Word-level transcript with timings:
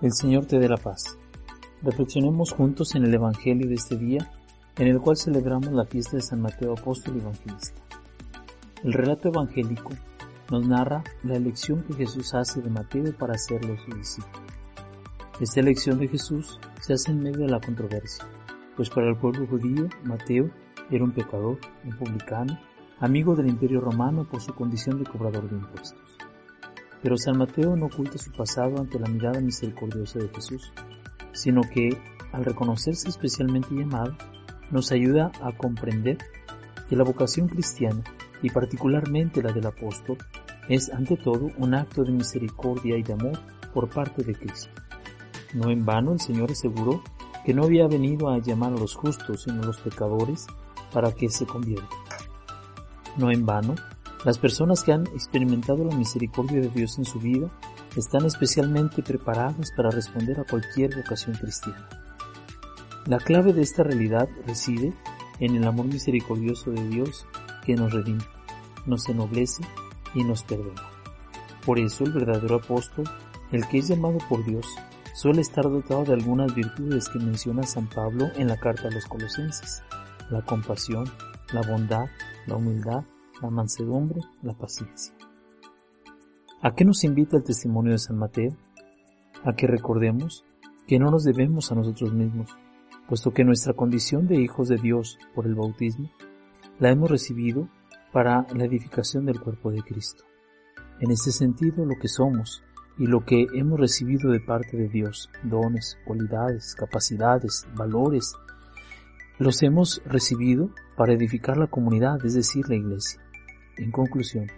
El 0.00 0.12
Señor 0.12 0.46
te 0.46 0.60
dé 0.60 0.68
la 0.68 0.76
paz. 0.76 1.18
Reflexionemos 1.82 2.52
juntos 2.52 2.94
en 2.94 3.04
el 3.04 3.12
Evangelio 3.12 3.68
de 3.68 3.74
este 3.74 3.96
día, 3.96 4.30
en 4.76 4.86
el 4.86 5.00
cual 5.00 5.16
celebramos 5.16 5.72
la 5.72 5.86
fiesta 5.86 6.16
de 6.16 6.22
San 6.22 6.40
Mateo 6.40 6.74
Apóstol 6.74 7.16
y 7.16 7.18
Evangelista. 7.18 7.80
El 8.84 8.92
relato 8.92 9.28
evangélico 9.28 9.90
nos 10.52 10.64
narra 10.68 11.02
la 11.24 11.34
elección 11.34 11.82
que 11.82 11.94
Jesús 11.94 12.32
hace 12.34 12.62
de 12.62 12.70
Mateo 12.70 13.12
para 13.18 13.34
hacerlo 13.34 13.76
su 13.76 13.96
discípulo. 13.96 14.44
Esta 15.40 15.58
elección 15.58 15.98
de 15.98 16.06
Jesús 16.06 16.60
se 16.80 16.92
hace 16.92 17.10
en 17.10 17.20
medio 17.20 17.40
de 17.40 17.48
la 17.48 17.60
controversia, 17.60 18.24
pues 18.76 18.90
para 18.90 19.08
el 19.08 19.16
pueblo 19.16 19.48
judío, 19.48 19.88
Mateo 20.04 20.48
era 20.92 21.02
un 21.02 21.10
pecador, 21.10 21.58
un 21.84 21.96
publicano, 21.96 22.56
amigo 23.00 23.34
del 23.34 23.48
imperio 23.48 23.80
romano 23.80 24.28
por 24.30 24.40
su 24.42 24.54
condición 24.54 25.02
de 25.02 25.10
cobrador 25.10 25.50
de 25.50 25.56
impuestos. 25.56 26.18
Pero 27.02 27.16
San 27.16 27.38
Mateo 27.38 27.76
no 27.76 27.86
oculta 27.86 28.18
su 28.18 28.32
pasado 28.32 28.78
ante 28.78 28.98
la 28.98 29.08
mirada 29.08 29.40
misericordiosa 29.40 30.18
de 30.18 30.28
Jesús, 30.28 30.72
sino 31.32 31.62
que, 31.62 31.96
al 32.32 32.44
reconocerse 32.44 33.08
especialmente 33.08 33.74
llamado, 33.74 34.16
nos 34.70 34.92
ayuda 34.92 35.30
a 35.42 35.52
comprender 35.56 36.18
que 36.88 36.96
la 36.96 37.04
vocación 37.04 37.48
cristiana, 37.48 38.02
y 38.42 38.50
particularmente 38.50 39.42
la 39.42 39.52
del 39.52 39.66
apóstol, 39.66 40.18
es 40.68 40.90
ante 40.92 41.16
todo 41.16 41.50
un 41.56 41.74
acto 41.74 42.04
de 42.04 42.12
misericordia 42.12 42.96
y 42.96 43.02
de 43.02 43.12
amor 43.14 43.38
por 43.72 43.88
parte 43.88 44.22
de 44.22 44.34
Cristo. 44.34 44.70
No 45.54 45.70
en 45.70 45.84
vano 45.84 46.12
el 46.12 46.20
Señor 46.20 46.50
aseguró 46.50 47.02
que 47.44 47.54
no 47.54 47.64
había 47.64 47.86
venido 47.86 48.28
a 48.28 48.38
llamar 48.38 48.72
a 48.72 48.76
los 48.76 48.94
justos, 48.94 49.44
sino 49.44 49.62
a 49.62 49.66
los 49.66 49.78
pecadores, 49.78 50.46
para 50.92 51.12
que 51.12 51.30
se 51.30 51.46
conviertan. 51.46 51.88
No 53.16 53.30
en 53.30 53.46
vano 53.46 53.74
las 54.24 54.38
personas 54.38 54.82
que 54.82 54.92
han 54.92 55.06
experimentado 55.08 55.84
la 55.84 55.96
misericordia 55.96 56.60
de 56.60 56.68
Dios 56.68 56.98
en 56.98 57.04
su 57.04 57.20
vida 57.20 57.50
están 57.96 58.24
especialmente 58.24 59.02
preparadas 59.02 59.70
para 59.76 59.90
responder 59.90 60.40
a 60.40 60.44
cualquier 60.44 60.96
vocación 60.96 61.36
cristiana. 61.36 61.88
La 63.06 63.18
clave 63.18 63.52
de 63.52 63.62
esta 63.62 63.84
realidad 63.84 64.28
reside 64.46 64.92
en 65.40 65.56
el 65.56 65.66
amor 65.66 65.86
misericordioso 65.86 66.70
de 66.70 66.86
Dios 66.88 67.26
que 67.64 67.74
nos 67.74 67.92
redime, 67.92 68.24
nos 68.86 69.08
ennoblece 69.08 69.62
y 70.14 70.24
nos 70.24 70.42
perdona. 70.42 70.82
Por 71.64 71.78
eso 71.78 72.04
el 72.04 72.12
verdadero 72.12 72.56
apóstol, 72.56 73.08
el 73.52 73.66
que 73.68 73.78
es 73.78 73.88
llamado 73.88 74.18
por 74.28 74.44
Dios, 74.44 74.66
suele 75.14 75.40
estar 75.40 75.64
dotado 75.64 76.04
de 76.04 76.14
algunas 76.14 76.54
virtudes 76.54 77.08
que 77.08 77.18
menciona 77.18 77.62
San 77.64 77.88
Pablo 77.88 78.28
en 78.36 78.48
la 78.48 78.56
carta 78.56 78.88
a 78.88 78.90
los 78.90 79.06
colosenses, 79.06 79.82
la 80.30 80.42
compasión, 80.42 81.10
la 81.52 81.62
bondad, 81.62 82.06
la 82.46 82.56
humildad, 82.56 83.04
la 83.42 83.50
mansedumbre, 83.50 84.20
la 84.42 84.54
paciencia. 84.54 85.14
¿A 86.60 86.74
qué 86.74 86.84
nos 86.84 87.04
invita 87.04 87.36
el 87.36 87.44
testimonio 87.44 87.92
de 87.92 87.98
San 87.98 88.18
Mateo? 88.18 88.56
A 89.44 89.54
que 89.54 89.66
recordemos 89.66 90.44
que 90.86 90.98
no 90.98 91.10
nos 91.10 91.24
debemos 91.24 91.70
a 91.70 91.74
nosotros 91.74 92.12
mismos, 92.12 92.50
puesto 93.08 93.32
que 93.32 93.44
nuestra 93.44 93.74
condición 93.74 94.26
de 94.26 94.40
hijos 94.40 94.68
de 94.68 94.78
Dios 94.78 95.18
por 95.34 95.46
el 95.46 95.54
bautismo 95.54 96.10
la 96.80 96.90
hemos 96.90 97.10
recibido 97.10 97.68
para 98.12 98.46
la 98.54 98.64
edificación 98.64 99.26
del 99.26 99.40
cuerpo 99.40 99.70
de 99.70 99.82
Cristo. 99.82 100.24
En 101.00 101.10
este 101.10 101.30
sentido, 101.30 101.84
lo 101.84 101.94
que 102.00 102.08
somos 102.08 102.64
y 102.98 103.06
lo 103.06 103.24
que 103.24 103.46
hemos 103.54 103.78
recibido 103.78 104.32
de 104.32 104.40
parte 104.40 104.76
de 104.76 104.88
Dios, 104.88 105.30
dones, 105.44 105.96
cualidades, 106.04 106.74
capacidades, 106.74 107.66
valores, 107.76 108.34
los 109.38 109.62
hemos 109.62 110.02
recibido 110.04 110.70
para 110.96 111.12
edificar 111.12 111.56
la 111.56 111.68
comunidad, 111.68 112.24
es 112.26 112.34
decir, 112.34 112.68
la 112.68 112.74
iglesia. 112.74 113.20
En 113.78 113.92
conclusión, 113.92 114.48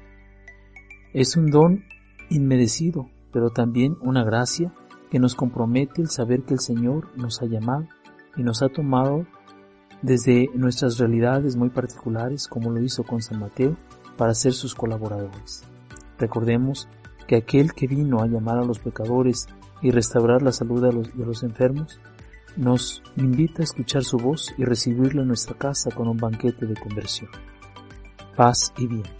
es 1.13 1.37
un 1.37 1.51
don 1.51 1.85
inmerecido, 2.31 3.11
pero 3.33 3.51
también 3.51 3.97
una 4.01 4.25
gracia 4.25 4.73
que 5.11 5.19
nos 5.19 5.35
compromete 5.35 6.01
el 6.01 6.09
saber 6.09 6.43
que 6.45 6.55
el 6.55 6.61
Señor 6.61 7.09
nos 7.17 7.43
ha 7.43 7.47
llamado 7.47 7.87
y 8.37 8.43
nos 8.43 8.63
ha 8.63 8.69
tomado 8.69 9.27
desde 10.01 10.49
nuestras 10.55 10.97
realidades 10.97 11.57
muy 11.57 11.69
particulares, 11.69 12.49
como 12.49 12.71
lo 12.71 12.81
hizo 12.81 13.03
con 13.03 13.21
San 13.21 13.41
Mateo, 13.41 13.77
para 14.17 14.35
ser 14.35 14.55
sus 14.55 14.75
colaboradores. 14.75 15.65
Recordemos 16.19 16.89
que 17.27 17.37
aquel 17.37 17.75
que 17.75 17.87
vino 17.87 18.23
a 18.23 18.27
llamar 18.27 18.59
a 18.59 18.65
los 18.65 18.79
pecadores 18.79 19.49
y 19.83 19.91
restaurar 19.91 20.41
la 20.41 20.53
salud 20.53 20.83
de 20.83 21.25
los, 21.25 21.43
enfermos, 21.43 22.01
nos 22.57 23.03
invita 23.17 23.63
a 23.63 23.65
escuchar 23.65 24.03
su 24.03 24.17
voz 24.17 24.55
y 24.57 24.65
recibirlo 24.65 25.23
en 25.23 25.29
nuestra 25.29 25.57
casa 25.57 25.91
con 25.91 26.09
un 26.09 26.17
banquete 26.17 26.67
de 26.67 26.75
conversión 26.75 27.29
paz 28.41 28.73
y 28.79 28.87
bien. 28.87 29.20